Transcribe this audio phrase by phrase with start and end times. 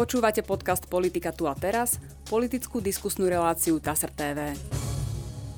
[0.00, 4.56] Počúvate podcast Politika tu a teraz, politickú diskusnú reláciu TASR TV.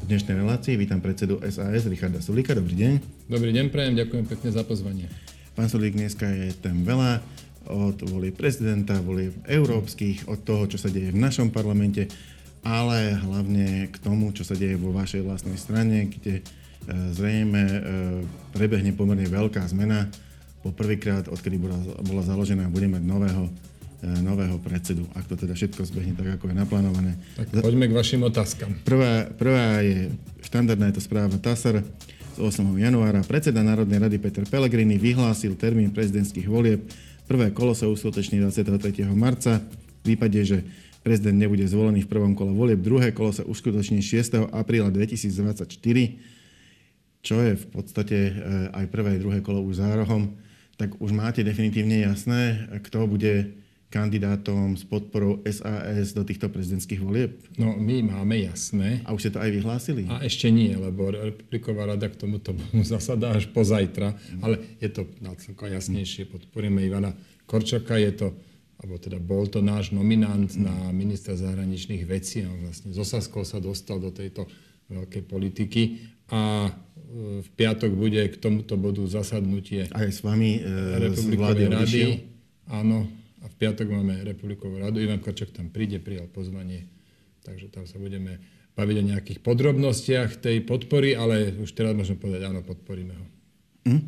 [0.02, 2.50] V dnešnej relácii vítam predsedu SAS Richarda Sulíka.
[2.50, 2.92] Dobrý deň.
[3.30, 5.06] Dobrý deň, prajem, ďakujem pekne za pozvanie.
[5.54, 7.22] Pán Sulík, dneska je tam veľa
[7.70, 12.10] od volieb prezidenta, volieb európskych, od toho, čo sa deje v našom parlamente,
[12.66, 16.44] ale hlavne k tomu, čo sa deje vo vašej vlastnej strane, kde e,
[17.14, 17.80] zrejme e,
[18.50, 20.10] prebehne pomerne veľká zmena
[20.66, 23.46] po prvýkrát, odkedy bola, bola založená, bude mať nového,
[24.02, 27.12] nového predsedu, ak to teda všetko zbehne tak, ako je naplánované.
[27.38, 28.74] Tak poďme k vašim otázkam.
[28.82, 30.10] Prvá, prvá je,
[30.42, 31.86] štandardná je to správa TASR
[32.34, 32.66] z 8.
[32.82, 33.22] januára.
[33.22, 36.82] Predseda Národnej rady Peter Pellegrini vyhlásil termín prezidentských volieb.
[37.30, 39.06] Prvé kolo sa uskutoční 23.
[39.14, 39.62] marca.
[39.62, 40.66] V prípade, že
[41.06, 44.50] prezident nebude zvolený v prvom kole volieb, druhé kolo sa uskutoční 6.
[44.50, 45.70] apríla 2024,
[47.22, 48.32] čo je v podstate e,
[48.74, 50.34] aj prvé, druhé kolo už za rohom
[50.82, 53.54] tak už máte definitívne jasné, kto bude
[53.92, 57.36] kandidátom s podporou SAS do týchto prezidentských volieb?
[57.60, 59.04] No, my máme jasné.
[59.04, 60.08] A už ste to aj vyhlásili?
[60.08, 62.56] A ešte nie, lebo Republiková rada k tomuto
[62.96, 64.40] zasadá až pozajtra, mm.
[64.40, 66.32] ale je to celkom jasnejšie.
[66.32, 67.12] Podporíme Ivana
[67.44, 68.28] Korčaka, je to,
[68.80, 70.64] alebo teda bol to náš nominant mm.
[70.64, 74.48] na ministra zahraničných vecí a vlastne zo Saskov sa dostal do tejto
[74.88, 75.82] veľkej politiky
[76.32, 76.72] a
[77.12, 80.60] v piatok bude k tomuto bodu zasadnutie aj s vami e,
[80.96, 82.02] Republikovej rady.
[82.72, 83.04] Áno,
[83.42, 85.02] a v piatok máme Republikovú radu.
[85.02, 86.86] Ivan Korčak tam príde, prijal pozvanie,
[87.42, 88.38] takže tam sa budeme
[88.72, 93.26] baviť o nejakých podrobnostiach tej podpory, ale už teraz môžem povedať, áno, podporíme ho.
[93.82, 94.02] Mm.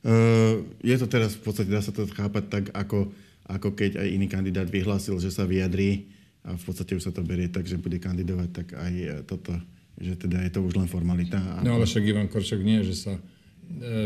[0.00, 3.12] Uh, je to teraz v podstate, dá sa to chápať tak, ako,
[3.44, 6.08] ako keď aj iný kandidát vyhlásil, že sa vyjadrí
[6.40, 8.92] a v podstate už sa to berie tak, že bude kandidovať, tak aj
[9.28, 9.52] toto
[10.00, 11.36] že teda je to už len formalita.
[11.60, 13.12] No ale však Ivan Korčok nie, že sa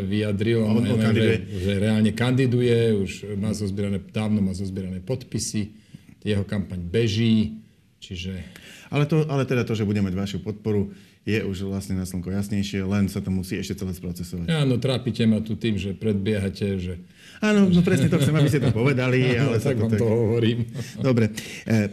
[0.05, 5.73] vyjadril, on, on že, že reálne kandiduje, už má zozbierané, dávno má zozbierané podpisy,
[6.25, 7.61] jeho kampaň beží,
[8.01, 8.37] čiže...
[8.93, 10.93] Ale, to, ale teda to, že bude mať vašu podporu,
[11.25, 14.45] je už vlastne na slnko jasnejšie, len sa to musí ešte celé sprocesovať.
[14.53, 17.01] Áno, trápite ma tu tým, že predbiehate, že...
[17.41, 19.33] Áno, no presne to chcem, aby ste to povedali.
[19.37, 20.69] ale tak vám to hovorím.
[21.01, 21.33] Dobre.
[21.65, 21.89] E,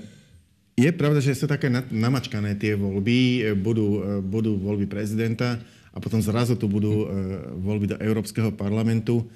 [0.75, 5.97] je pravda, že sú také namačkané tie voľby, e, budú, e, budú voľby prezidenta a
[5.99, 7.07] potom zrazu tu budú e,
[7.59, 9.27] voľby do Európskeho parlamentu.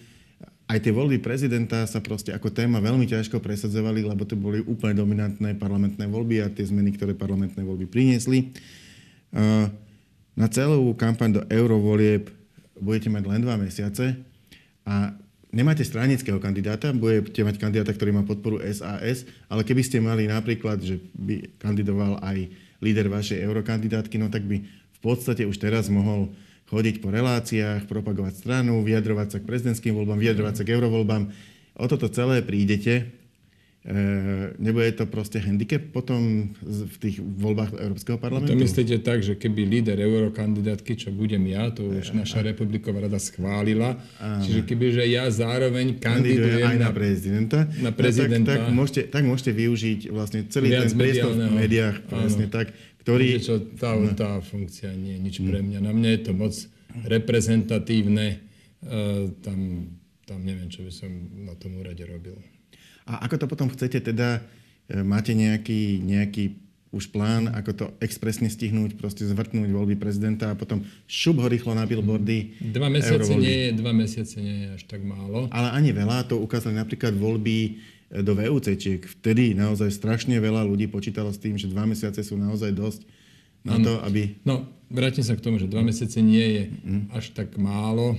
[0.66, 4.98] Aj tie voľby prezidenta sa proste ako téma veľmi ťažko presadzovali, lebo to boli úplne
[4.98, 8.50] dominantné parlamentné voľby a tie zmeny, ktoré parlamentné voľby priniesli.
[10.36, 12.34] Na celú kampaň do eurovolieb
[12.82, 14.18] budete mať len dva mesiace
[14.88, 15.14] a
[15.54, 20.84] nemáte stranického kandidáta, budete mať kandidáta, ktorý má podporu SAS, ale keby ste mali napríklad,
[20.84, 22.52] že by kandidoval aj
[22.84, 28.42] líder vašej eurokandidátky, no tak by v podstate už teraz mohol chodiť po reláciách, propagovať
[28.42, 31.24] stranu, vyjadrovať sa k prezidentským voľbám, vyjadrovať sa k eurovoľbám.
[31.76, 33.26] O toto celé prídete
[33.86, 38.58] E, nebude to proste handicap potom v tých voľbách Európskeho parlamentu?
[38.58, 43.06] To myslíte tak, že keby líder eurokandidátky, čo budem ja, to už e, naša republiková
[43.06, 44.42] rada schválila, Áno.
[44.42, 48.74] čiže keby že ja zároveň kandidujem aj na, na prezidenta, na prezidenta no, tak, tak,
[48.74, 52.74] môžete, tak môžete využiť vlastne celý ten priestor v médiách, presne tak,
[53.06, 53.38] ktorý...
[53.38, 54.18] Čo, tá, no.
[54.18, 55.80] tá funkcia nie je nič pre mňa.
[55.86, 56.54] Na mňa je to moc
[57.06, 58.42] reprezentatívne.
[58.82, 59.94] Uh, tam,
[60.26, 61.14] tam neviem, čo by som
[61.46, 62.34] na tom úrade robil.
[63.06, 64.42] A ako to potom chcete teda,
[64.90, 66.58] e, máte nejaký, nejaký
[66.96, 71.76] už plán, ako to expresne stihnúť, proste zvrtnúť voľby prezidenta a potom šup ho rýchlo
[71.76, 72.56] na billboardy.
[72.72, 75.52] Dva mesiace, nie je, dva mesiace nie je až tak málo.
[75.52, 77.72] Ale ani veľa, to ukázali napríklad voľby e,
[78.12, 79.02] do VUCčiek.
[79.02, 83.02] Vtedy naozaj strašne veľa ľudí počítalo s tým, že dva mesiace sú naozaj dosť
[83.66, 84.38] na to, aby...
[84.46, 87.04] No, vrátim sa k tomu, že dva mesiace nie je mm.
[87.18, 88.14] až tak málo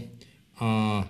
[0.59, 1.07] a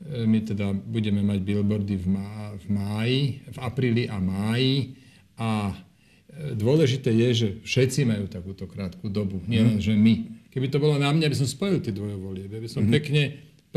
[0.00, 3.20] E, my teda budeme mať billboardy v, má, v máji,
[3.52, 4.96] v apríli a máji
[5.36, 9.84] a e, dôležité je, že všetci majú takúto krátku dobu, nielen, mm.
[9.84, 10.14] že my.
[10.48, 12.48] Keby to bolo na mňa, by som spojil tie dvoje volieb.
[12.48, 12.92] Ja by som mm.
[12.96, 13.22] pekne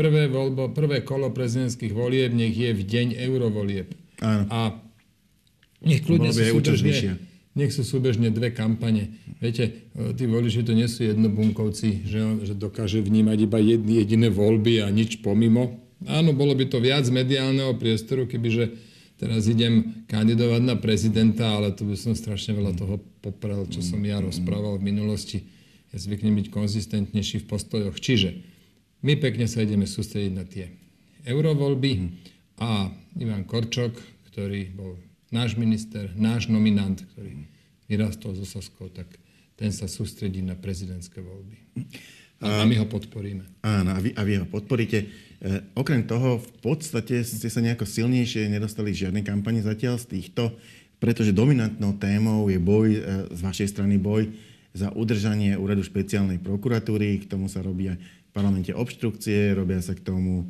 [0.00, 3.92] prvé, voľbo, prvé kolo prezidentských volieb nech je v deň eurovolieb.
[4.24, 4.44] Áno.
[4.48, 4.60] A
[5.84, 7.20] nech kľudne sú súbežne,
[7.52, 9.20] nech sú súbežne dve kampane.
[9.36, 14.32] Viete, e, tí voliči to nie sú jednobunkovci, že, že dokáže vnímať iba jedny jediné
[14.32, 18.76] voľby a nič pomimo Áno, bolo by to viac mediálneho priestoru, kebyže
[19.16, 24.02] teraz idem kandidovať na prezidenta, ale tu by som strašne veľa toho poprel, čo som
[24.04, 25.48] ja rozprával v minulosti.
[25.94, 27.96] Ja zvyknem byť konzistentnejší v postojoch.
[27.96, 28.36] Čiže
[29.00, 30.74] my pekne sa ideme sústrediť na tie
[31.24, 31.92] eurovoľby
[32.60, 33.96] a Ivan Korčok,
[34.34, 34.98] ktorý bol
[35.30, 37.46] náš minister, náš nominant, ktorý
[37.86, 39.06] vyrastol zo Saskou, tak
[39.54, 41.54] ten sa sústredí na prezidentské voľby.
[42.42, 43.46] A, a my ho podporíme.
[43.62, 44.98] Áno, a vy, a vy ho podporíte.
[44.98, 45.06] E,
[45.78, 50.50] okrem toho, v podstate ste sa nejako silnejšie nedostali v žiadnej kampani zatiaľ z týchto,
[50.98, 54.34] pretože dominantnou témou je boj, e, z vašej strany boj
[54.74, 57.22] za udržanie úradu špeciálnej prokuratúry.
[57.22, 60.42] K tomu sa robí aj v parlamente obštrukcie, robia sa k tomu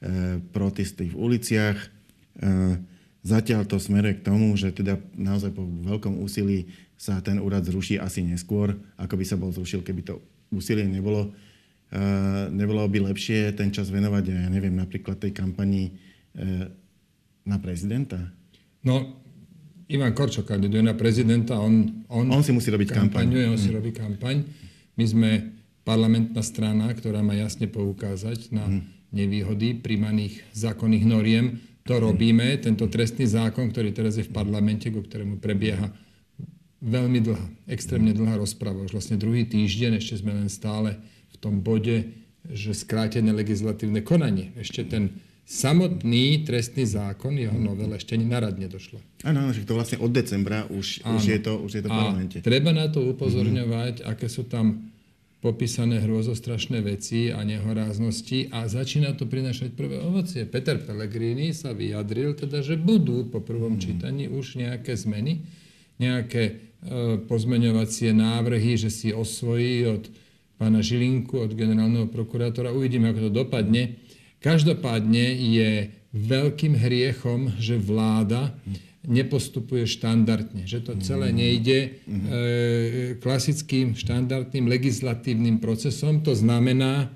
[0.00, 1.76] e, protesty v uliciach.
[1.76, 2.95] E,
[3.26, 7.98] zatiaľ to smeruje k tomu, že teda naozaj po veľkom úsilí sa ten úrad zruší
[7.98, 10.22] asi neskôr, ako by sa bol zrušil, keby to
[10.54, 11.34] úsilie nebolo.
[11.90, 12.00] E,
[12.54, 16.70] nebolo by lepšie ten čas venovať, ja neviem, napríklad tej kampani e,
[17.44, 18.22] na prezidenta?
[18.86, 19.26] No,
[19.90, 23.26] Ivan Korčo kandiduje na prezidenta, on, on, on si musí robiť kampaň.
[23.50, 23.76] On si mm.
[23.76, 24.42] robí kampaň.
[24.98, 25.30] My sme
[25.86, 28.80] parlamentná strana, ktorá má jasne poukázať na mm.
[29.14, 31.62] nevýhody príjmaných zákonných noriem.
[31.86, 32.58] To robíme.
[32.58, 35.94] Tento trestný zákon, ktorý teraz je v parlamente, ku ktorému prebieha
[36.82, 38.84] veľmi dlhá, extrémne dlhá rozpráva.
[38.84, 40.98] Už vlastne druhý týždeň, ešte sme len stále
[41.32, 42.12] v tom bode,
[42.46, 44.54] že skrátené legislatívne konanie.
[44.58, 48.98] Ešte ten samotný trestný zákon, jeho novel ešte ani na rad nedošlo.
[49.22, 52.36] Áno, že to vlastne od decembra už, už je to, už je to v parlamente.
[52.42, 54.90] treba na to upozorňovať, aké sú tam
[55.44, 60.48] popísané hrôzostrašné veci a nehoráznosti a začína to prinašať prvé ovocie.
[60.48, 63.84] Peter Pellegrini sa vyjadril teda, že budú po prvom mm-hmm.
[63.84, 65.44] čítaní už nejaké zmeny,
[66.00, 66.52] nejaké e,
[67.28, 70.08] pozmeňovacie návrhy, že si osvojí od
[70.56, 72.72] pána Žilinku, od generálneho prokurátora.
[72.72, 74.00] Uvidíme, ako to dopadne.
[74.40, 75.70] Každopádne je
[76.16, 78.56] veľkým hriechom, že vláda
[79.06, 81.88] nepostupuje štandardne, že to celé nejde e,
[83.22, 86.20] klasickým štandardným legislatívnym procesom.
[86.26, 87.08] To znamená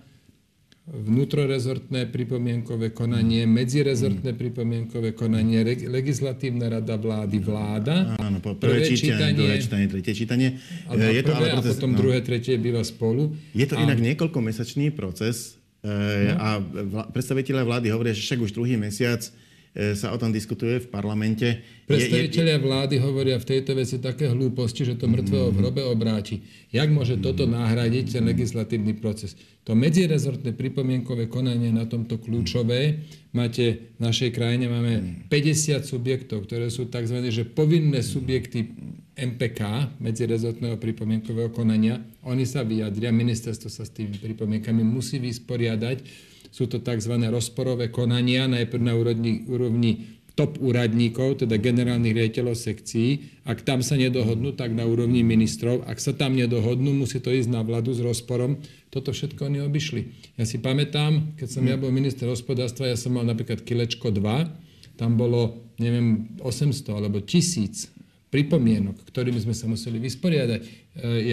[0.90, 8.19] vnútrorezortné pripomienkové konanie, medzirezortné pripomienkové konanie, legislatívna rada vlády, vláda.
[8.19, 10.48] Áno, po prvé, prvé čítanie, druhé čítanie, tretie čítanie.
[10.90, 11.98] je to ale proces, a potom no.
[11.98, 13.31] druhé, tretie býva spolu.
[13.54, 13.87] Je to a...
[13.87, 16.37] inak niekoľkomesačný proces, No.
[16.37, 16.60] A
[17.08, 19.31] predstaviteľe vlády hovoria, že však už druhý mesiac e,
[19.70, 21.62] sa o tom diskutuje v parlamente.
[21.87, 26.43] Predstaviteľia vlády hovoria v tejto veci také hlúposti, že to mŕtvého v hrobe obráti.
[26.75, 29.38] Jak môže toto nahradiť ten legislatívny proces?
[29.69, 33.06] To medzirezortné pripomienkové konanie na tomto kľúčové.
[33.31, 37.31] Máte v našej krajine máme 50 subjektov, ktoré sú tzv.
[37.31, 38.75] Že povinné subjekty
[39.14, 39.61] MPK,
[40.02, 42.02] medzirezortného pripomienkového konania.
[42.26, 46.28] Oni sa vyjadria, ministerstvo sa s tými pripomienkami musí vysporiadať.
[46.50, 47.14] Sú to tzv.
[47.31, 53.43] rozporové konania, najprv na úrovni, úrovni top úradníkov, teda generálnych riaditeľov sekcií.
[53.44, 55.85] Ak tam sa nedohodnú, tak na úrovni ministrov.
[55.85, 58.56] Ak sa tam nedohodnú, musí to ísť na vládu s rozporom.
[58.88, 60.32] Toto všetko oni obišli.
[60.41, 64.97] Ja si pamätám, keď som ja bol minister hospodárstva, ja som mal napríklad kilečko 2,
[64.97, 68.00] tam bolo, neviem, 800 alebo 1000
[68.31, 70.69] pripomienok, ktorými sme sa museli vysporiadať, e,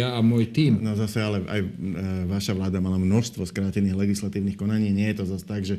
[0.02, 0.82] ja a môj tým.
[0.82, 1.70] No zase ale aj e,
[2.26, 4.90] vaša vláda mala množstvo skrátených legislatívnych konaní.
[4.90, 5.78] Nie je to zase tak, že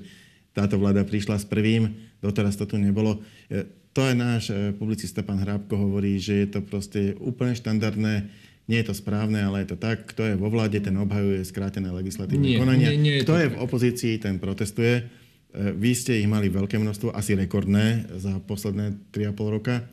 [0.55, 1.91] táto vláda prišla s prvým,
[2.23, 3.19] doteraz to tu nebolo.
[3.51, 4.45] E, to aj náš
[4.79, 8.31] publicista pán Hrábko hovorí, že je to proste úplne štandardné,
[8.71, 10.07] nie je to správne, ale je to tak.
[10.15, 12.95] Kto je vo vláde, ten obhajuje skrátené legislatívne nie, konania.
[12.95, 15.09] Nie, nie je Kto je v opozícii, ten protestuje.
[15.57, 19.89] Vy ste ich mali veľké množstvo, asi rekordné za posledné 3,5 roka.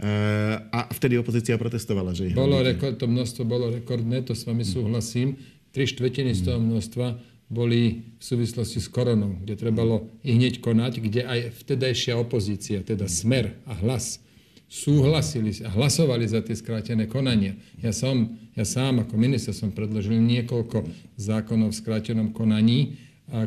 [0.00, 4.64] Eh, a vtedy opozícia protestovala, že bolo rekord, To množstvo bolo rekordné, to s vami
[4.64, 5.36] súhlasím.
[5.76, 7.20] Tri štvrtiny z toho množstva
[7.52, 13.12] boli v súvislosti s koronou, kde trebalo i hneď konať, kde aj vtedajšia opozícia, teda
[13.12, 14.24] Smer a Hlas,
[14.72, 17.58] súhlasili a hlasovali za tie skrátené konania.
[17.84, 20.86] Ja, som, ja sám ako minister som predložil niekoľko
[21.20, 22.96] zákonov v skrátenom konaní,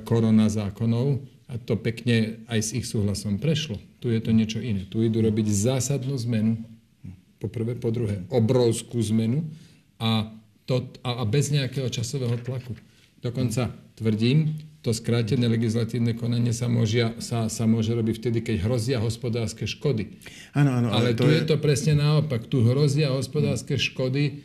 [0.05, 3.79] korona zákonov, a to pekne aj s ich súhlasom prešlo.
[4.03, 4.83] Tu je to niečo iné.
[4.91, 6.59] Tu idú robiť zásadnú zmenu,
[7.39, 9.47] po prvé, po druhé, obrovskú zmenu
[9.95, 10.27] a,
[10.67, 12.75] to, a, a bez nejakého časového tlaku.
[13.23, 18.99] Dokonca tvrdím, to skrátené legislatívne konanie sa môže, sa, sa môže robiť vtedy, keď hrozia
[18.99, 20.19] hospodárske škody.
[20.51, 21.39] Áno, áno, ale, ale tu je...
[21.39, 22.51] je to presne naopak.
[22.51, 24.43] Tu hrozia hospodárske škody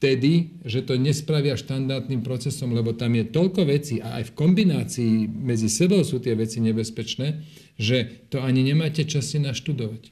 [0.00, 5.12] vtedy, že to nespravia štandardným procesom, lebo tam je toľko vecí a aj v kombinácii
[5.28, 7.44] medzi sebou sú tie veci nebezpečné,
[7.76, 10.02] že to ani nemáte čas si naštudovať.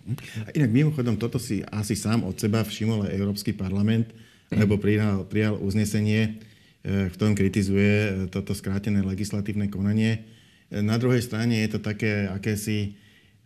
[0.44, 4.12] A inak mimochodom, toto si asi sám od seba všimol aj Európsky parlament,
[4.52, 6.36] lebo prijal, prijal uznesenie,
[6.84, 10.28] e, v ktorom kritizuje e, toto skrátené legislatívne konanie.
[10.68, 12.92] E, na druhej strane je to také akési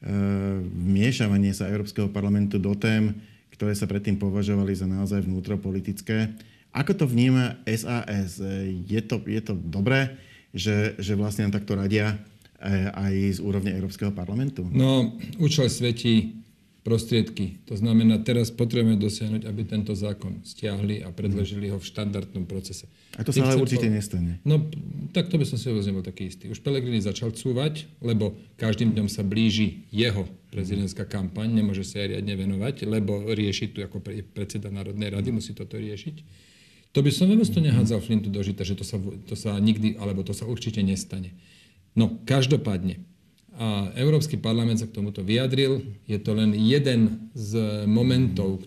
[0.02, 3.22] vmiešavanie sa Európskeho parlamentu do tém,
[3.54, 6.34] ktoré sa predtým považovali za naozaj vnútropolitické.
[6.72, 8.40] Ako to vníma SAS?
[8.88, 10.16] Je to, je to dobré,
[10.56, 12.16] že, že vlastne nám takto radia
[12.58, 14.64] eh, aj z úrovne Európskeho parlamentu?
[14.72, 16.41] No, účel svetí
[16.82, 17.62] prostriedky.
[17.70, 22.90] To znamená, teraz potrebujeme dosiahnuť, aby tento zákon stiahli a predložili ho v štandardnom procese.
[23.14, 23.94] A to sa ale určite po...
[23.94, 24.42] nestane.
[24.42, 24.66] No,
[25.14, 26.50] tak to by som si vôbec nebol taký istý.
[26.50, 32.18] Už Pelegrini začal cúvať, lebo každým dňom sa blíži jeho prezidentská kampaň, nemôže sa aj
[32.18, 34.02] riadne venovať, lebo rieši tu ako
[34.34, 36.16] predseda Národnej rady, musí toto riešiť.
[36.92, 39.96] To by som vôbec to nehádzal Flintu do žita, že to sa, to sa nikdy,
[39.96, 41.32] alebo to sa určite nestane.
[41.96, 43.00] No, každopádne,
[43.52, 45.84] a Európsky parlament sa k tomuto vyjadril.
[46.08, 48.64] Je to len jeden z momentov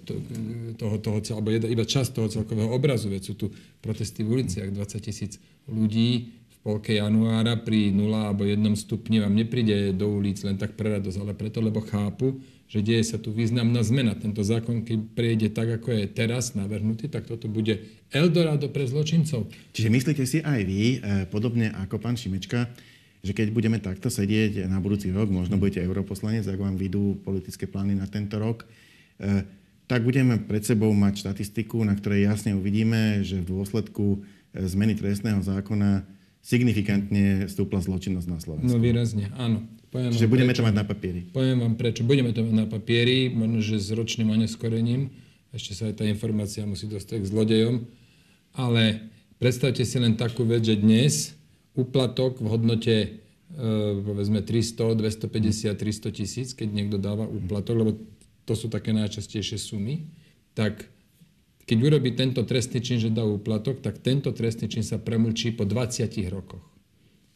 [0.78, 3.10] toho, toho alebo iba časť toho celkového obrazu.
[3.10, 3.50] Veď sú tu
[3.82, 9.34] protesty v uliciach, 20 tisíc ľudí v polke januára pri 0 alebo 1 stupni vám
[9.34, 12.38] nepríde do ulic len tak pre radosť, ale preto, lebo chápu,
[12.70, 14.14] že deje sa tu významná zmena.
[14.14, 17.82] Tento zákon, keď prejde tak, ako je teraz navrhnutý, tak toto bude
[18.14, 19.50] Eldorado pre zločincov.
[19.74, 22.70] Čiže myslíte si aj vy, eh, podobne ako pán Šimečka,
[23.26, 27.66] že keď budeme takto sedieť na budúci rok, možno budete europoslanec, ak vám vidú politické
[27.66, 28.70] plány na tento rok,
[29.18, 29.42] eh,
[29.90, 34.94] tak budeme pred sebou mať štatistiku, na ktorej jasne uvidíme, že v dôsledku eh, zmeny
[34.94, 36.06] trestného zákona
[36.46, 38.70] signifikantne stúpla zločinnosť na Slovensku.
[38.70, 39.66] No výrazne, áno.
[39.90, 40.62] Poviem Čiže budeme prečo.
[40.62, 41.22] to mať na papieri.
[41.34, 42.02] Poviem vám prečo.
[42.06, 45.10] Budeme to mať na papieri, možno, že s ročným oneskorením.
[45.56, 47.76] Ešte sa aj tá informácia musí dostať k zlodejom.
[48.54, 49.10] Ale
[49.42, 51.34] predstavte si len takú vec, že dnes
[51.76, 53.10] úplatok v hodnote e,
[54.02, 57.92] povedzme 300, 250, 300 tisíc, keď niekto dáva úplatok, lebo
[58.48, 60.08] to sú také najčastejšie sumy,
[60.56, 60.88] tak
[61.66, 65.66] keď urobí tento trestný čin, že dá úplatok, tak tento trestný čin sa premlčí po
[65.66, 66.62] 20 rokoch.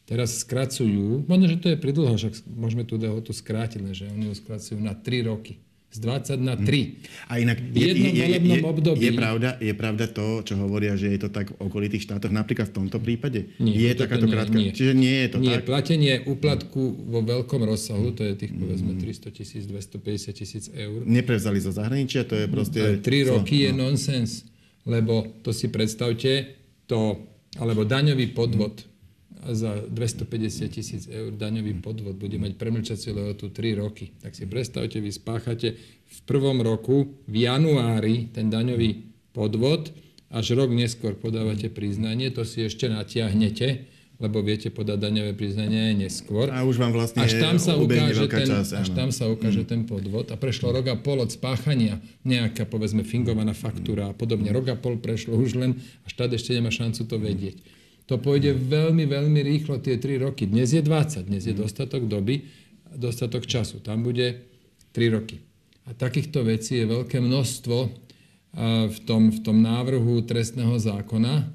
[0.06, 4.34] Teraz skracujú, možno, že to je pridlho, však môžeme tú dehotu skrátiť, že oni ju
[4.34, 6.62] skracujú na 3 roky z 20 na 3.
[6.62, 6.86] Hm.
[7.26, 9.02] A inak je, je, je, je, období.
[9.02, 12.70] Je, pravda, je pravda to, čo hovoria, že je to tak v okolitých štátoch, napríklad
[12.70, 13.50] v tomto prípade?
[13.58, 14.54] Nie, je takáto nie, krátka?
[14.54, 14.70] Nie.
[14.70, 15.66] Čiže nie je to nie, tak?
[15.66, 21.02] platenie úplatku vo veľkom rozsahu, to je tých povedzme 300 tisíc, 250 tisíc eur.
[21.02, 23.02] Neprevzali zo zahraničia, to je proste...
[23.02, 23.90] 3 roky je no.
[23.90, 24.46] nonsens,
[24.86, 26.54] lebo to si predstavte,
[26.86, 27.18] to,
[27.58, 28.86] alebo daňový podvod,
[29.48, 34.12] za 250 tisíc eur daňový podvod bude mať premlčaciu lehotu 3 roky.
[34.20, 35.68] Tak si predstavte, vy spáchate
[36.10, 39.94] v prvom roku, v januári, ten daňový podvod,
[40.30, 43.88] až rok neskôr podávate priznanie, to si ešte natiahnete,
[44.20, 46.52] lebo viete podať daňové priznanie aj neskôr.
[46.52, 49.68] A už vám vlastne až tam sa ukáže ten, čas, až tam sa ukáže mm.
[49.68, 50.28] ten podvod.
[50.28, 51.96] A prešlo rok a pol od spáchania,
[52.28, 54.52] nejaká povedzme fingovaná faktúra a podobne.
[54.52, 57.79] Rok a pol prešlo už len a štát ešte nemá šancu to vedieť.
[58.10, 60.50] To pôjde veľmi, veľmi rýchlo tie 3 roky.
[60.50, 62.42] Dnes je 20, dnes je dostatok doby,
[62.90, 63.78] dostatok času.
[63.78, 64.50] Tam bude
[64.90, 65.38] 3 roky.
[65.86, 67.78] A takýchto vecí je veľké množstvo
[68.90, 71.54] v tom, v tom návrhu trestného zákona,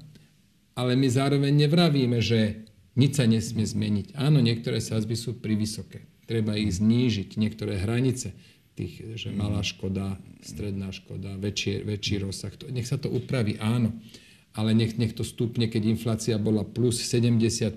[0.72, 2.64] ale my zároveň nevravíme, že
[2.96, 4.16] nič sa nesmie zmeniť.
[4.16, 6.08] Áno, niektoré sázby sú privysoké.
[6.24, 7.36] Treba ich znížiť.
[7.36, 8.32] Niektoré hranice,
[8.72, 12.56] tých, že malá škoda, stredná škoda, väčší, väčší rozsah.
[12.72, 13.92] Nech sa to upraví, áno
[14.56, 17.76] ale nech, nech to stupne, keď inflácia bola plus 75%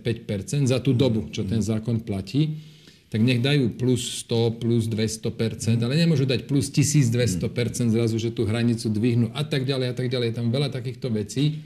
[0.72, 2.64] za tú dobu, čo ten zákon platí,
[3.12, 8.48] tak nech dajú plus 100, plus 200%, ale nemôžu dať plus 1200% zrazu, že tú
[8.48, 10.32] hranicu dvihnú a tak ďalej a tak ďalej.
[10.32, 11.66] Je tam veľa takýchto vecí.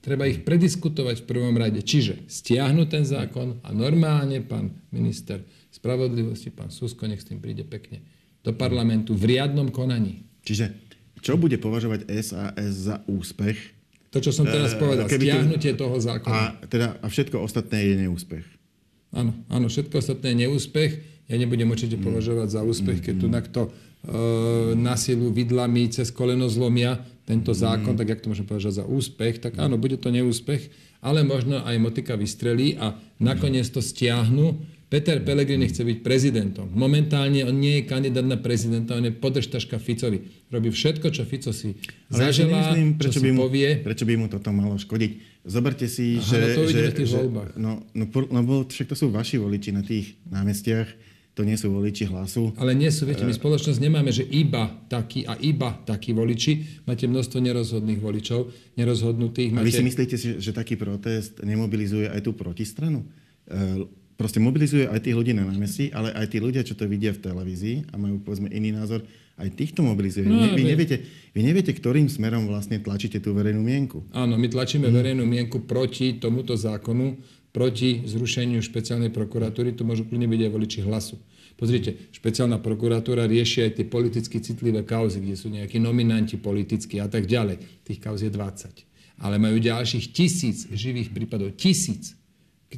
[0.00, 1.82] Treba ich prediskutovať v prvom rade.
[1.82, 5.42] Čiže stiahnuť ten zákon a normálne pán minister
[5.74, 8.00] spravodlivosti, pán Susko, nech s tým príde pekne
[8.46, 10.22] do parlamentu v riadnom konaní.
[10.46, 10.78] Čiže
[11.24, 13.56] čo bude považovať SAS za úspech,
[14.14, 16.62] to, čo som teraz eh, povedal, Keby stiahnutie to, toho zákona.
[16.62, 18.46] A, teda, a všetko ostatné je neúspech.
[19.10, 20.92] Áno, áno, všetko ostatné je neúspech.
[21.26, 22.04] Ja nebudem určite mm.
[22.06, 23.70] považovať za úspech, keď tu nakto e,
[24.78, 27.58] na silu vidlami cez koleno zlomia tento mm.
[27.58, 30.68] zákon, tak jak to môžem povedať za úspech, tak áno, bude to neúspech,
[31.00, 36.70] ale možno aj motika vystrelí a nakoniec to stiahnu Peter Pellegrini chce byť prezidentom.
[36.70, 40.46] Momentálne on nie je kandidát na prezidenta, on je podržtaška Ficovi.
[40.52, 41.74] Robí všetko, čo Fico si
[42.12, 43.68] Ale zaželá, ja myslím, prečo čo by mu, povie.
[43.82, 45.12] Prečo by mu toto malo škodiť?
[45.44, 46.38] Zoberte si, Aha, že...
[46.38, 47.50] No to že, v tých že, voľbách.
[47.58, 52.06] No, no, no, však to sú vaši voliči na tých námestiach to nie sú voliči
[52.06, 52.54] hlasu.
[52.54, 56.86] Ale nie sú, viete, my spoločnosť nemáme, že iba takí a iba takí voliči.
[56.86, 59.50] Máte množstvo nerozhodných voličov, nerozhodnutých.
[59.50, 59.66] Máte...
[59.66, 63.02] A vy si myslíte, že taký protest nemobilizuje aj tú protistranu?
[64.14, 67.18] Proste mobilizuje aj tých ľudí na námestí, ale aj tí ľudia, čo to vidia v
[67.18, 69.02] televízii a majú povedzme iný názor,
[69.34, 70.22] aj týchto mobilizuje.
[70.30, 71.02] No, vy, neviete,
[71.34, 74.06] vy neviete, ktorým smerom vlastne tlačíte tú verejnú mienku.
[74.14, 74.94] Áno, my tlačíme hmm.
[74.94, 77.18] verejnú mienku proti tomuto zákonu,
[77.50, 79.74] proti zrušeniu špeciálnej prokuratúry.
[79.74, 81.18] To môžu kľudne byť aj voliči hlasu.
[81.54, 87.06] Pozrite, špeciálna prokuratúra rieši aj tie politicky citlivé kauzy, kde sú nejakí nominanti politickí a
[87.06, 87.86] tak ďalej.
[87.86, 89.22] Tých kauz je 20.
[89.22, 91.54] Ale majú ďalších tisíc živých prípadov.
[91.54, 92.18] Tisíc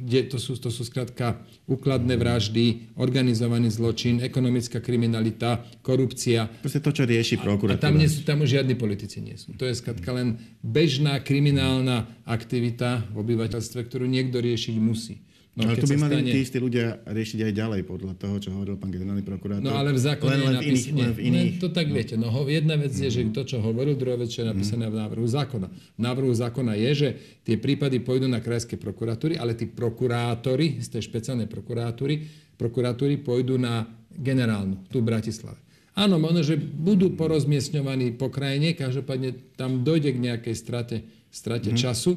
[0.03, 6.47] kde to sú, to sú skrátka úkladné vraždy, organizovaný zločin, ekonomická kriminalita, korupcia.
[6.61, 7.79] Proste to, čo rieši prokuratúra.
[7.79, 9.53] A, tam, nie sú, tam už žiadni politici nie sú.
[9.57, 15.23] To je skrátka len bežná kriminálna aktivita v obyvateľstve, ktorú niekto riešiť musí.
[15.57, 16.29] No, ale to by mali stane...
[16.29, 19.65] tí istí ľudia riešiť aj ďalej, podľa toho, čo hovoril pán generálny prokurátor.
[19.65, 21.51] No ale v zákone len, len, v iných, len v iných...
[21.57, 21.93] to tak no.
[21.97, 22.13] viete.
[22.13, 24.93] No, jedna vec je, že to, čo hovoril, druhá vec, čo je napísané mm.
[24.93, 25.67] v návrhu zákona.
[25.73, 27.09] V návrhu zákona je, že
[27.41, 32.21] tie prípady pôjdu na krajské prokuratúry, ale tí prokurátori z tej špeciálnej prokuratúry,
[32.53, 35.57] prokuratúry pôjdu na generálnu, tu v Bratislave.
[35.97, 41.01] Áno, možno, že budú porozmiestňovaní po krajine, každopádne tam dojde k nejakej strate,
[41.33, 41.77] strate mm.
[41.81, 42.13] času,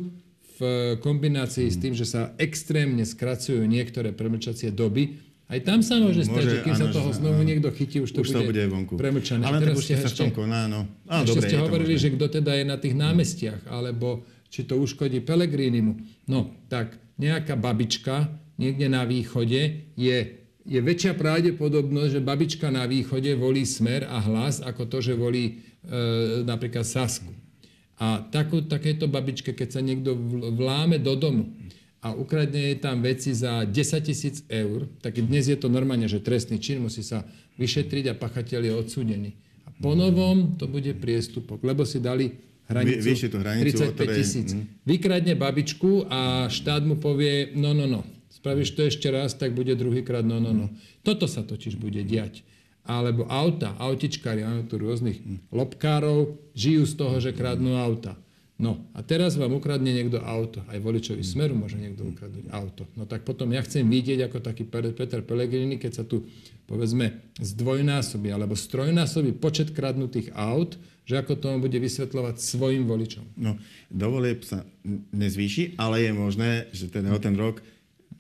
[0.61, 5.17] v kombinácii s tým, že sa extrémne skracujú niektoré premlčacie doby,
[5.51, 7.49] aj tam sa môže stať, že kým áno, sa toho znovu áno.
[7.49, 8.95] niekto chytí, už to, už bude, to bude vonku.
[8.95, 9.43] premlčané.
[9.43, 10.87] Ale teraz ste sa v tom koná, no.
[11.11, 14.79] Áno, ešte dobre, ste hovorili, že kto teda je na tých námestiach, alebo či to
[14.79, 16.23] uškodí Pelegrínimu.
[16.31, 18.31] No, tak nejaká babička
[18.63, 20.19] niekde na východe je,
[20.63, 25.45] je väčšia pravdepodobnosť, že babička na východe volí smer a hlas, ako to, že volí
[25.51, 27.33] e, napríklad Sasku.
[28.01, 30.17] A takú, takéto babičke, keď sa niekto
[30.57, 31.53] vláme do domu
[32.01, 36.25] a ukradne jej tam veci za 10 tisíc eur, tak dnes je to normálne, že
[36.25, 37.29] trestný čin musí sa
[37.61, 39.31] vyšetriť a pachateľ je odsúdený.
[39.69, 42.41] A po novom to bude priestupok, lebo si dali
[42.73, 44.49] hranicu, Vy, hranicu 35 tisíc.
[44.57, 44.65] Mm.
[44.89, 48.01] Vykradne babičku a štát mu povie, no, no, no,
[48.33, 50.73] spravíš to ešte raz, tak bude druhýkrát, no, no, no.
[51.05, 52.49] Toto sa totiž bude diať
[52.85, 55.21] alebo auta, autičkári, máme tu rôznych
[55.53, 58.17] lobkárov, žijú z toho, že kradnú auta.
[58.61, 60.61] No a teraz vám ukradne niekto auto.
[60.69, 62.85] Aj voličovi smeru môže niekto ukradnúť auto.
[62.93, 66.29] No tak potom ja chcem vidieť, ako taký Peter Pellegrini, keď sa tu
[66.69, 70.77] povedzme zdvojnásobí alebo strojnásobí počet kradnutých aut,
[71.09, 73.33] že ako tomu bude vysvetľovať svojim voličom.
[73.41, 73.57] No,
[73.89, 74.69] dovolie sa
[75.11, 77.65] nezvýši, ale je možné, že o ten rok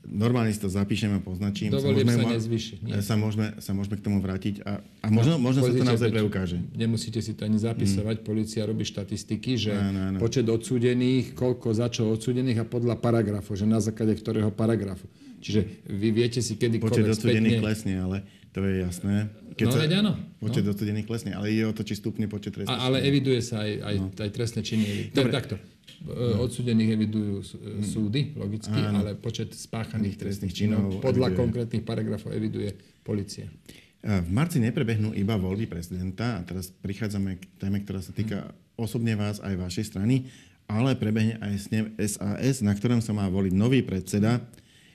[0.06, 1.70] normálne si to zapíšem a poznačím.
[1.72, 2.74] Dovolím sa, môžeme, sa nezvyši.
[3.00, 6.08] Sa môžeme, sa môžeme k tomu vrátiť a, a možno, no, možno sa to naozaj
[6.08, 6.56] preukáže.
[6.72, 8.20] Nemusíte si to ani zapisovať.
[8.20, 8.24] Mm.
[8.24, 10.18] Polícia robí štatistiky, že no, no, no.
[10.18, 15.04] počet odsúdených, koľko za čo odsúdených a podľa paragrafu, že na základe ktorého paragrafu.
[15.40, 17.64] Čiže vy viete si kedy Počet odsúdených spätne...
[17.64, 18.16] klesne, ale
[18.52, 19.32] to je jasné.
[19.56, 20.12] Keď no, sa, veď áno.
[20.36, 20.72] Počet no.
[20.76, 23.94] odsúdených klesne, ale ide o to, či stupne počet trestných Ale eviduje sa aj, aj,
[23.96, 24.06] no.
[24.12, 24.84] aj trestné činy.
[25.16, 25.32] Dobre.
[25.32, 25.56] Takto.
[26.00, 26.48] No.
[26.48, 27.84] Odsudených evidujú mm.
[27.84, 29.04] súdy, logicky, Áno.
[29.04, 31.40] ale počet spáchaných trestných činov podľa eviduje.
[31.44, 32.72] konkrétnych paragrafov eviduje
[33.04, 33.52] policia.
[34.00, 38.48] V marci neprebehnú iba voľby prezidenta a teraz prichádzame k téme, ktorá sa týka
[38.80, 40.24] osobne vás aj vašej strany,
[40.64, 44.40] ale prebehne aj snem SAS, na ktorom sa má voliť nový predseda.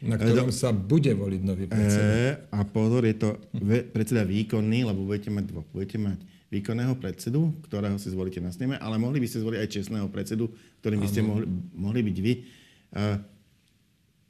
[0.02, 2.02] Na ktorom sa bude voliť nový predseda.
[2.02, 3.38] E, a pozor, je to
[3.94, 5.70] predseda výkonný, lebo budete mať dvoch.
[5.70, 6.18] Budete mať
[6.54, 10.52] výkonného predsedu, ktorého si zvolíte na sneme, ale mohli by ste zvoliť aj čestného predsedu,
[10.82, 12.34] ktorým by ste mohli, mohli byť vy.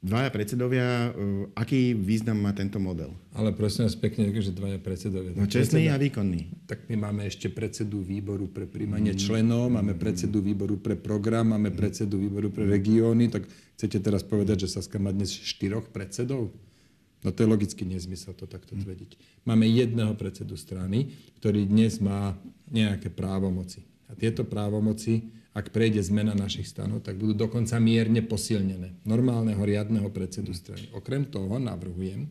[0.06, 1.10] Dvaja predsedovia,
[1.58, 3.10] aký význam má tento model?
[3.34, 5.34] Ale prosím vás pekne, že dvaja predsedovia.
[5.34, 6.40] No čestný predseda, a výkonný.
[6.68, 9.18] Tak my máme ešte predsedu výboru pre príjmanie mm.
[9.18, 14.68] členov, máme predsedu výboru pre program, máme predsedu výboru pre regióny, tak chcete teraz povedať,
[14.68, 16.54] že Saska má dnes štyroch predsedov?
[17.26, 18.86] No to je logický nezmysel to takto hm.
[18.86, 19.10] tvrdiť.
[19.42, 21.10] Máme jedného predsedu strany,
[21.42, 22.38] ktorý dnes má
[22.70, 23.82] nejaké právomoci.
[24.06, 29.02] A tieto právomoci, ak prejde zmena našich stanov, tak budú dokonca mierne posilnené.
[29.02, 30.86] Normálneho riadneho predsedu strany.
[30.94, 32.30] Okrem toho navrhujem,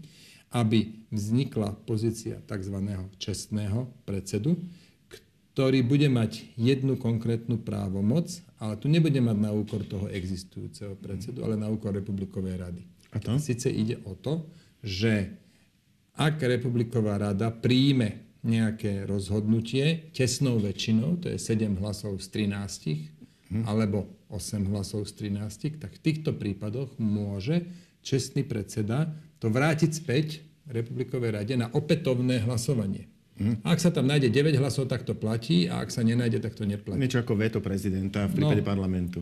[0.56, 2.80] aby vznikla pozícia tzv.
[3.20, 4.56] čestného predsedu,
[5.52, 11.44] ktorý bude mať jednu konkrétnu právomoc, ale tu nebude mať na úkor toho existujúceho predsedu,
[11.44, 12.84] ale na úkor Republikovej rady.
[13.12, 13.36] A to?
[13.40, 14.48] Sice ide o to,
[14.86, 15.34] že
[16.16, 23.10] ak Republiková rada príjme nejaké rozhodnutie tesnou väčšinou, to je 7 hlasov z 13,
[23.52, 23.64] hm.
[23.66, 27.66] alebo 8 hlasov z 13, tak v týchto prípadoch môže
[28.06, 29.10] čestný predseda
[29.42, 33.10] to vrátiť späť Republikovej rade na opätovné hlasovanie.
[33.36, 33.66] Hm.
[33.68, 36.64] Ak sa tam nájde 9 hlasov, tak to platí a ak sa nenájde, tak to
[36.64, 37.02] neplatí.
[37.02, 39.20] Niečo ako veto prezidenta v prípade no, parlamentu.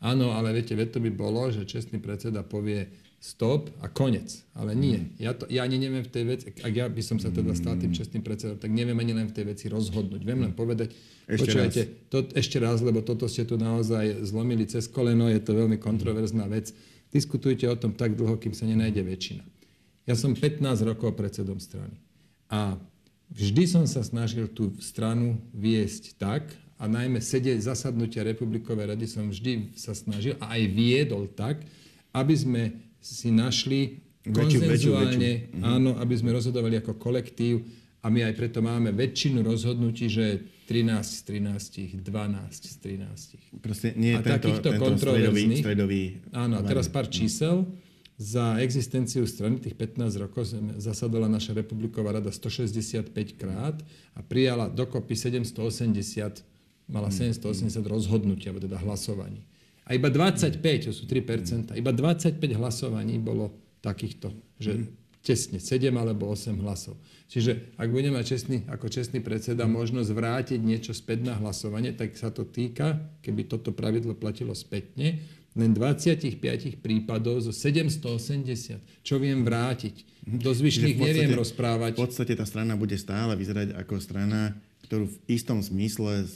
[0.00, 2.88] Áno, ale viete, veto by bolo, že čestný predseda povie,
[3.24, 4.44] stop a konec.
[4.52, 5.00] Ale nie.
[5.00, 5.08] Mm.
[5.16, 7.80] Ja, to, ja ani neviem v tej veci, ak ja by som sa teda stal
[7.80, 10.20] tým čestným predsedom, tak neviem ani len v tej veci rozhodnúť.
[10.20, 10.92] Viem len povedať,
[11.24, 12.12] ešte počujete, raz.
[12.12, 16.44] To, ešte raz, lebo toto ste tu naozaj zlomili cez koleno, je to veľmi kontroverzná
[16.52, 16.76] vec.
[17.08, 19.44] Diskutujte o tom tak dlho, kým sa nenájde väčšina.
[20.04, 21.96] Ja som 15 rokov predsedom strany.
[22.52, 22.76] A
[23.32, 29.30] vždy som sa snažil tú stranu viesť tak, a najmä sedieť zasadnutia Republikovej rady som
[29.30, 31.62] vždy sa snažil a aj viedol tak,
[32.10, 32.62] aby sme
[33.04, 35.60] si našli konsenzuálne, mhm.
[35.60, 37.60] áno, aby sme rozhodovali ako kolektív
[38.00, 41.20] a my aj preto máme väčšinu rozhodnutí, že 13 z
[42.00, 42.04] 13, 12
[42.52, 43.60] z 13.
[43.60, 46.02] Proste nie je a tento, takýchto tento stredový, stredový...
[46.32, 47.68] Áno, a teraz pár čísel.
[48.16, 50.48] za existenciu strany tých 15 rokov
[50.80, 53.76] zasadala naša republiková rada 165 krát
[54.16, 56.40] a prijala dokopy 780,
[56.88, 59.44] mala 780 rozhodnutí, alebo teda hlasovaní.
[59.84, 63.52] A iba 25, to sú 3%, iba 25 hlasovaní bolo
[63.84, 64.88] takýchto, že
[65.24, 66.96] tesne 7 alebo 8 hlasov.
[67.28, 72.16] Čiže ak budeme mať čestný, ako čestný predseda možnosť vrátiť niečo späť na hlasovanie, tak
[72.16, 76.42] sa to týka, keby toto pravidlo platilo spätne, len 25
[76.82, 79.06] prípadov zo 780.
[79.06, 80.26] Čo viem vrátiť?
[80.26, 81.94] Do zvyšných neviem rozprávať.
[81.94, 86.26] V podstate tá strana bude stále vyzerať ako strana, ktorú v istom zmysle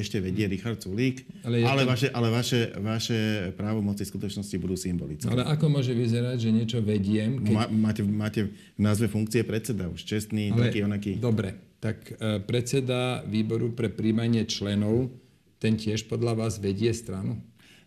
[0.00, 1.92] ešte vedie Richard Sulík, ale, ale, tam...
[1.92, 3.20] vaše, ale vaše, vaše
[3.56, 5.28] právomoci v skutočnosti budú symbolické.
[5.28, 7.40] Ale ako môže vyzerať, že niečo vediem?
[7.40, 7.54] Keď...
[7.72, 11.12] máte, máte v názve funkcie predseda, už čestný, ale, taký onaký.
[11.16, 15.12] Dobre, tak uh, predseda výboru pre príjmanie členov,
[15.56, 17.40] ten tiež podľa vás vedie stranu?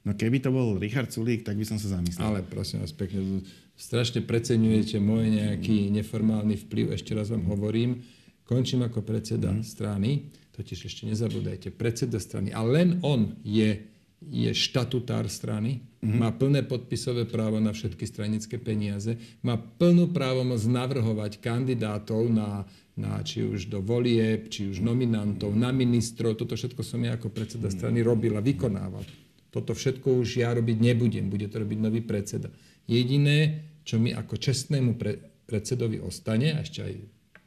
[0.07, 2.23] No keby to bol Richard Sulík, tak by som sa zamyslel.
[2.23, 3.43] Ale prosím vás pekne,
[3.75, 6.95] strašne preceňujete môj nejaký neformálny vplyv.
[6.95, 8.01] Ešte raz vám hovorím,
[8.47, 9.61] končím ako predseda mm.
[9.61, 12.51] strany, totiž ešte nezabúdajte, predseda strany.
[12.51, 13.87] A len on je,
[14.19, 16.19] je štatutár strany, mm.
[16.19, 22.67] má plné podpisové právo na všetky stranické peniaze, má plnú právomoc navrhovať kandidátov na,
[22.99, 26.35] na či už do volieb, či už nominantov, na ministrov.
[26.35, 29.07] Toto všetko som ja ako predseda strany robil a vykonával.
[29.49, 32.51] Toto všetko už ja robiť nebudem, bude to robiť nový predseda.
[32.85, 35.17] Jediné, čo mi ako čestnému pre,
[35.47, 36.93] predsedovi ostane, a ešte aj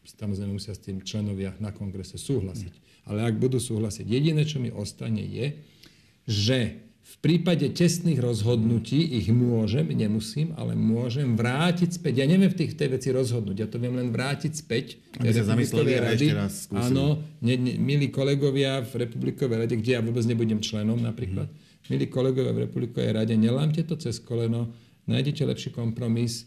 [0.02, 2.74] samozrejme musia s tým členovia na kongrese súhlasiť,
[3.08, 5.46] ale ak budú súhlasiť, jediné, čo mi ostane je,
[6.26, 6.58] že
[7.02, 12.22] v prípade tesných rozhodnutí ich môžem, nemusím, ale môžem vrátiť späť.
[12.22, 15.02] Ja neviem v tých tej veci rozhodnúť, ja to viem len vrátiť späť.
[15.18, 16.94] Aby sa zamysleli a ešte raz skúsili.
[16.94, 21.72] Áno, ne, ne, milí kolegovia v Republikovej rade, kde ja vôbec nebudem členom napríklad, mm
[21.90, 24.70] milí kolegovia v Republikovej rade, nelámte to cez koleno,
[25.10, 26.46] nájdete lepší kompromis,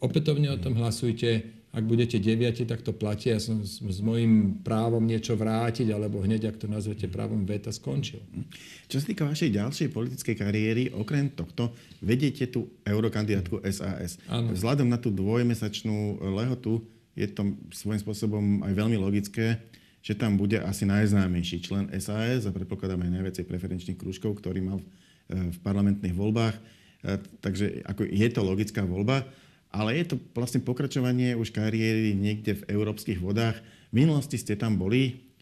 [0.00, 3.32] opätovne o tom hlasujte, ak budete deviati, tak to platí.
[3.32, 7.72] Ja som s, s mojím právom niečo vrátiť, alebo hneď, ak to nazvete právom veta,
[7.72, 8.20] skončil.
[8.92, 11.72] Čo sa týka vašej ďalšej politickej kariéry, okrem tohto,
[12.04, 14.20] vediete tú eurokandidátku SAS.
[14.28, 14.52] Ano.
[14.52, 16.84] Vzhľadom na tú dvojmesačnú lehotu
[17.16, 19.56] je to svojím spôsobom aj veľmi logické,
[20.04, 24.78] že tam bude asi najznámejší člen SAS a predpokladám aj najviacej preferenčných krúžkov, ktorý mal
[25.32, 26.56] v parlamentných voľbách.
[27.40, 29.24] Takže ako je to logická voľba,
[29.72, 33.56] ale je to vlastne pokračovanie už kariéry niekde v európskych vodách.
[33.88, 35.32] V minulosti ste tam boli.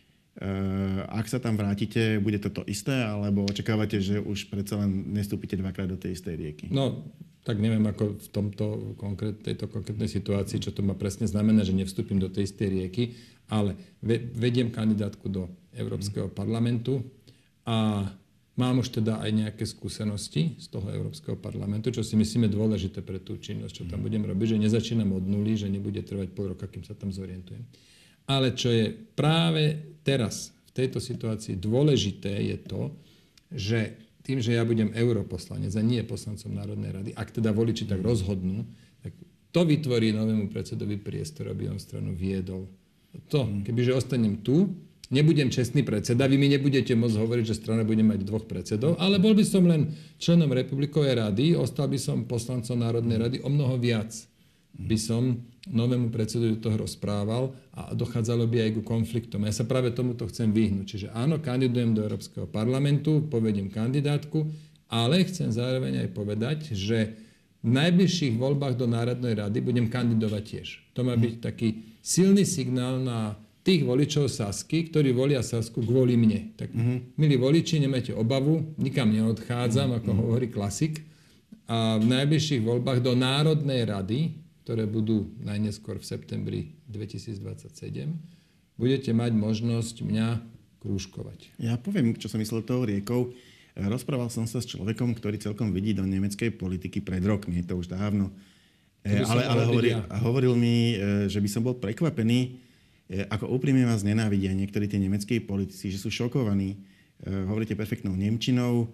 [1.10, 5.58] Ak sa tam vrátite, bude to to isté, alebo očakávate, že už predsa len nestúpite
[5.58, 6.66] dvakrát do tej istej rieky?
[6.70, 7.10] No,
[7.42, 8.64] tak neviem, ako v tomto
[8.96, 13.18] konkrét, tejto konkrétnej situácii, čo to má presne znamená, že nevstúpim do tej istej rieky,
[13.50, 13.74] ale
[14.38, 17.02] vediem kandidátku do Európskeho parlamentu
[17.66, 18.06] a
[18.60, 23.16] mám už teda aj nejaké skúsenosti z toho Európskeho parlamentu, čo si myslíme dôležité pre
[23.16, 26.68] tú činnosť, čo tam budem robiť, že nezačínam od nuly, že nebude trvať pol roka,
[26.68, 27.64] kým sa tam zorientujem.
[28.28, 32.82] Ale čo je práve teraz v tejto situácii dôležité je to,
[33.48, 38.04] že tým, že ja budem europoslanec a nie poslancom Národnej rady, ak teda voliči tak
[38.04, 38.68] rozhodnú,
[39.00, 39.16] tak
[39.50, 42.68] to vytvorí novému predsedovi priestor, aby on stranu viedol.
[43.32, 44.70] To, kebyže ostanem tu,
[45.10, 49.18] nebudem čestný predseda, vy mi nebudete môcť hovoriť, že strana bude mať dvoch predsedov, ale
[49.18, 53.76] bol by som len členom Republikovej rady, ostal by som poslancom Národnej rady o mnoho
[53.76, 54.14] viac.
[54.70, 59.44] By som novému predsedu toho rozprával a dochádzalo by aj ku konfliktom.
[59.44, 60.86] Ja sa práve tomuto chcem vyhnúť.
[60.86, 64.46] Čiže áno, kandidujem do Európskeho parlamentu, povediem kandidátku,
[64.88, 67.12] ale chcem zároveň aj povedať, že
[67.60, 70.68] v najbližších voľbách do Národnej rady budem kandidovať tiež.
[70.96, 76.56] To má byť taký silný signál na tých voličov Sasky, ktorí volia Sasku kvôli mne.
[76.56, 76.98] Tak, mm-hmm.
[77.20, 80.00] milí voliči, nemajte obavu, nikam neodchádzam, mm-hmm.
[80.04, 81.04] ako hovorí klasik.
[81.70, 84.34] A v najbližších voľbách do Národnej rady,
[84.66, 88.10] ktoré budú najneskôr v septembri 2027,
[88.74, 90.28] budete mať možnosť mňa
[90.80, 91.54] krúžkovať.
[91.60, 93.30] Ja poviem, čo som myslel tou riekou.
[93.76, 97.78] Rozprával som sa s človekom, ktorý celkom vidí do nemeckej politiky pred rokmi, je to
[97.78, 98.34] už dávno
[99.00, 102.60] E, ale, ale hovoril, hovoril mi, e, že by som bol prekvapený,
[103.10, 106.78] ako úprimne vás nenávidia niektorí tí nemeckí politici, že sú šokovaní.
[107.26, 108.86] Hovoríte perfektnou Nemčinou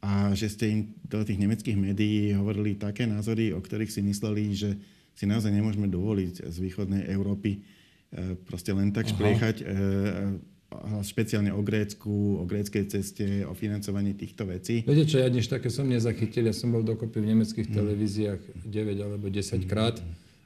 [0.00, 4.42] a že ste im do tých nemeckých médií hovorili také názory, o ktorých si mysleli,
[4.56, 4.72] že
[5.12, 7.60] si naozaj nemôžeme dovoliť z východnej Európy
[8.48, 9.12] proste len tak Aha.
[9.12, 9.56] špliechať
[11.00, 14.84] špeciálne o Grécku, o gréckej ceste, o financovaní týchto vecí.
[14.84, 17.74] Viete čo, ja dnes také som nezachytil, ja som bol dokopy v nemeckých mm.
[17.74, 19.96] televíziách 9 alebo 10 krát.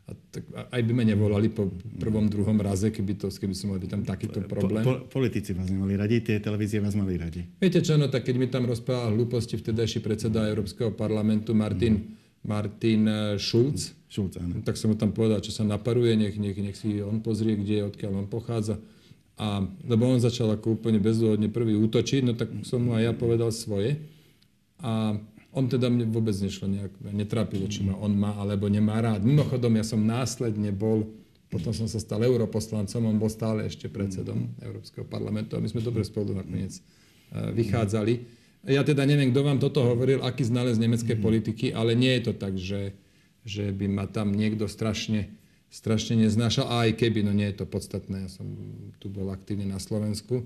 [0.03, 1.71] A tak aj by ma nevolali po
[2.03, 4.83] prvom, druhom raze, keby, to, keby som mal by tam takýto problém.
[4.83, 7.47] Po, po, politici vás nemali radi, tie televízie vás mali radi.
[7.63, 12.23] Viete čo, no tak keď mi tam rozprával hlúposti vtedajší predseda Európskeho parlamentu Martin mm.
[12.43, 13.07] Martin
[13.39, 13.95] Schulz.
[14.11, 14.59] Schulz, áno.
[14.67, 17.87] Tak som mu tam povedal, čo sa naparuje, nech, nech, nech si on pozrie, kde,
[17.87, 18.83] odkiaľ on pochádza.
[19.39, 23.13] A, lebo on začal ako úplne bezdôvodne prvý útočiť, no tak som mu aj ja
[23.15, 24.03] povedal svoje.
[24.83, 25.15] A
[25.53, 29.21] on teda mne vôbec nešlo nejak, netrápilo, či ma on má alebo nemá rád.
[29.21, 31.13] Mimochodom, ja som následne bol,
[31.53, 35.85] potom som sa stal europoslancom, on bol stále ešte predsedom Európskeho parlamentu a my sme
[35.85, 36.83] dobre spolu nakoniec e,
[37.53, 38.41] vychádzali.
[38.65, 42.33] Ja teda neviem, kto vám toto hovoril, aký znalec nemeckej politiky, ale nie je to
[42.33, 42.97] tak, že,
[43.45, 45.29] že by ma tam niekto strašne
[45.73, 46.69] strašne neznášal.
[46.69, 48.45] A aj keby, no nie je to podstatné, ja som
[49.01, 50.45] tu bol aktívny na Slovensku.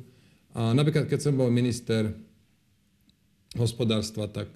[0.55, 2.15] A napríklad, keď som bol minister
[3.59, 4.49] hospodárstva, tak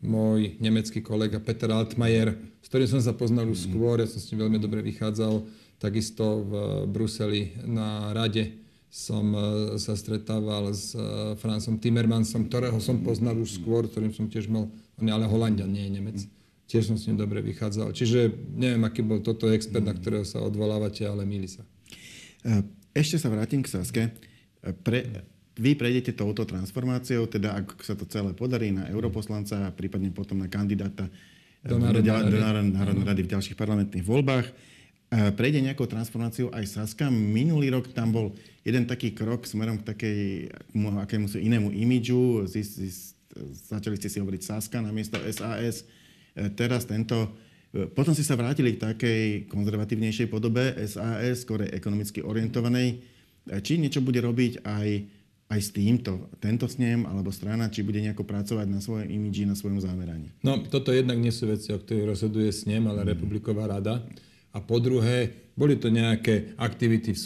[0.00, 4.28] môj nemecký kolega Peter Altmaier, s ktorým som sa poznal už skôr, ja som s
[4.32, 5.44] ním veľmi dobre vychádzal,
[5.80, 6.52] takisto v
[6.88, 8.60] Bruseli na rade
[8.90, 9.40] som e,
[9.78, 11.00] sa stretával s e,
[11.38, 14.66] Francom Timmermansom, ktorého som poznal už skôr, ktorým som tiež mal,
[14.98, 16.18] on je ale Holandian, nie je Nemec
[16.70, 17.90] tiež som s ním dobre vychádzal.
[17.90, 21.66] Čiže neviem, aký bol toto expert, na ktorého sa odvolávate, ale milí sa.
[22.46, 22.62] E,
[22.94, 24.02] ešte sa vrátim k Saske.
[24.62, 25.00] Pre,
[25.60, 30.40] vy prejdete touto transformáciou, teda ak sa to celé podarí na europoslanca a prípadne potom
[30.40, 31.04] na kandidáta
[31.60, 33.22] do Národnej rady.
[33.28, 34.48] v ďalších parlamentných voľbách.
[34.48, 34.52] E,
[35.36, 37.12] prejde nejakou transformáciou aj Saska.
[37.12, 38.32] Minulý rok tam bol
[38.64, 40.18] jeden taký krok smerom k takej
[41.04, 42.48] akému inému imidžu.
[43.68, 45.84] Začali ste si hovoriť Saska namiesto SAS
[46.34, 47.30] E, teraz tento...
[47.70, 52.98] Potom si sa vrátili k takej konzervatívnejšej podobe SAS, skôr ekonomicky orientovanej.
[53.46, 54.88] Či niečo bude robiť aj,
[55.50, 59.58] aj s týmto, tento snem alebo strana, či bude nejako pracovať na svojom imidži, na
[59.58, 60.30] svojom zameraní?
[60.46, 63.08] No, toto jednak nie sú veci, o ktorých rozhoduje snem, ale mm.
[63.18, 64.06] Republiková rada.
[64.54, 67.22] A po druhé, boli to nejaké aktivity v,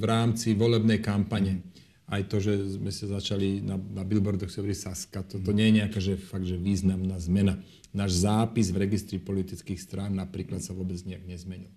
[0.00, 1.60] v rámci volebnej kampane.
[1.60, 1.78] Mm
[2.08, 5.76] aj to, že sme sa začali na, na billboardoch sa Saska, to, to nie je
[5.84, 7.60] nejaká že, fakt, že významná zmena.
[7.92, 11.72] Náš zápis v registri politických strán napríklad sa vôbec nejak nezmenil.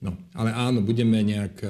[0.00, 1.68] No, ale áno, budeme nejak e,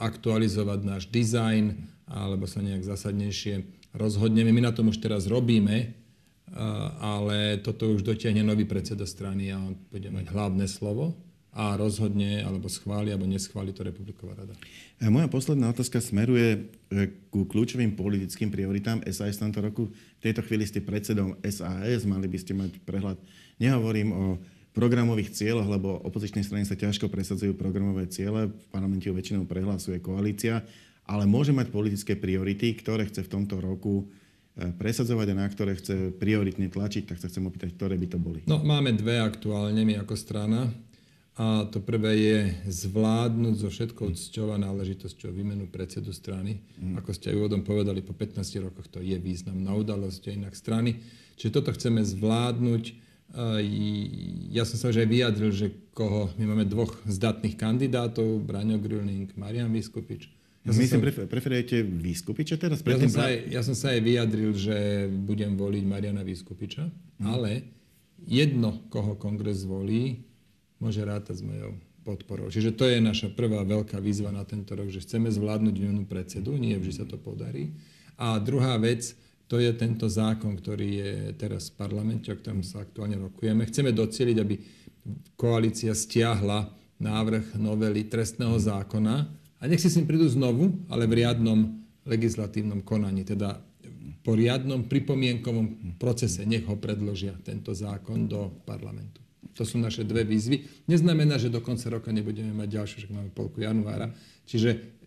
[0.00, 1.76] aktualizovať náš dizajn
[2.10, 3.62] alebo sa nejak zásadnejšie
[3.94, 4.50] rozhodneme.
[4.50, 5.94] My na tom už teraz robíme,
[6.98, 11.14] ale toto už dotiahne nový predseda strany a on bude mať hlavné slovo
[11.50, 14.54] a rozhodne, alebo schváli, alebo neschváli to Republiková rada.
[15.02, 16.70] Moja posledná otázka smeruje
[17.30, 19.82] ku kľúčovým politickým prioritám SAS v tomto roku.
[19.90, 23.18] V tejto chvíli ste predsedom SAS, mali by ste mať prehľad.
[23.58, 24.24] Nehovorím o
[24.70, 30.62] programových cieľoch, lebo opozičné strany sa ťažko presadzujú programové ciele, v parlamente väčšinou prehlasuje koalícia,
[31.10, 34.06] ale môže mať politické priority, ktoré chce v tomto roku
[34.54, 38.18] e, presadzovať a na ktoré chce prioritne tlačiť, tak sa chcem opýtať, ktoré by to
[38.22, 38.40] boli.
[38.46, 40.70] No, máme dve aktuálne my ako strana.
[41.40, 46.60] A to prvé je zvládnuť so všetkou cťou a náležitosťou výmenu predsedu strany.
[46.76, 47.00] Mm.
[47.00, 51.00] Ako ste aj úvodom povedali, po 15 rokoch to je významná udalosť inak strany.
[51.40, 53.08] Čiže toto chceme zvládnuť.
[54.52, 59.32] Ja som sa už aj vyjadril, že koho, my máme dvoch zdatných kandidátov, Braňo Grilling,
[59.38, 60.39] Marian Vyskupič.
[60.60, 62.84] Ja Myslím, sa, preferujete Vyskupiča teraz?
[62.84, 67.24] Ja som, sa aj, ja som sa aj vyjadril, že budem voliť Mariana Vyskupiča, mm.
[67.24, 67.64] ale
[68.20, 70.20] jedno, koho kongres zvolí,
[70.76, 72.52] môže rátať s mojou podporou.
[72.52, 76.52] Čiže to je naša prvá veľká výzva na tento rok, že chceme zvládnuť výmenu predsedu,
[76.60, 77.72] nie vždy sa to podarí.
[78.20, 79.16] A druhá vec,
[79.48, 83.64] to je tento zákon, ktorý je teraz v parlamente, o ktorom sa aktuálne rokujeme.
[83.64, 84.54] Chceme docieliť, aby
[85.40, 86.68] koalícia stiahla
[87.00, 92.80] návrh novely trestného zákona a nech si s ním prídu znovu, ale v riadnom legislatívnom
[92.80, 93.60] konaní, teda
[94.24, 99.20] po riadnom pripomienkovom procese nech ho predložia tento zákon do parlamentu.
[99.56, 100.88] To sú naše dve výzvy.
[100.88, 104.08] Neznamená, že do konca roka nebudeme mať ďalšie, že máme polku januára.
[104.48, 105.00] Čiže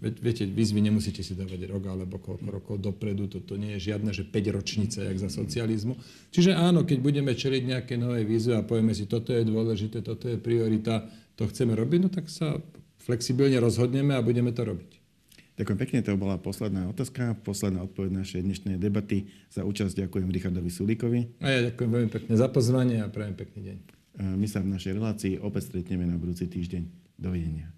[0.00, 3.28] viete, výzvy nemusíte si dávať rok alebo koľko rokov dopredu.
[3.28, 5.94] Toto nie je žiadne, že 5 ročnice, jak za socializmu.
[6.34, 10.26] Čiže áno, keď budeme čeliť nejaké nové výzvy a povieme si, toto je dôležité, toto
[10.26, 12.58] je priorita, to chceme robiť, no tak sa
[13.10, 15.02] flexibilne rozhodneme a budeme to robiť.
[15.58, 19.28] Ďakujem pekne, to bola posledná otázka, posledná odpoveď našej dnešnej debaty.
[19.50, 21.42] Za účasť ďakujem Richardovi Sulíkovi.
[21.42, 23.78] A ja ďakujem veľmi pekne za pozvanie a prajem pekný deň.
[24.40, 27.12] My sa v našej relácii opäť stretneme na budúci týždeň.
[27.20, 27.68] Dovidenia.